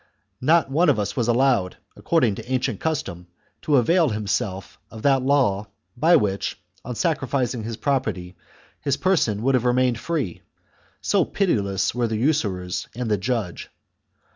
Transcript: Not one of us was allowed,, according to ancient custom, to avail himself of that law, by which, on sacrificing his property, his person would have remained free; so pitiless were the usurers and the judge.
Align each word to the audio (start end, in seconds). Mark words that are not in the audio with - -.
Not 0.41 0.71
one 0.71 0.89
of 0.89 0.97
us 0.97 1.15
was 1.15 1.27
allowed,, 1.27 1.77
according 1.95 2.33
to 2.33 2.51
ancient 2.51 2.79
custom, 2.79 3.27
to 3.61 3.75
avail 3.77 4.09
himself 4.09 4.79
of 4.89 5.03
that 5.03 5.21
law, 5.21 5.67
by 5.95 6.15
which, 6.15 6.59
on 6.83 6.95
sacrificing 6.95 7.63
his 7.63 7.77
property, 7.77 8.35
his 8.79 8.97
person 8.97 9.43
would 9.43 9.53
have 9.53 9.65
remained 9.65 9.99
free; 9.99 10.41
so 11.01 11.23
pitiless 11.23 11.93
were 11.93 12.07
the 12.07 12.17
usurers 12.17 12.87
and 12.95 13.11
the 13.11 13.17
judge. 13.19 13.69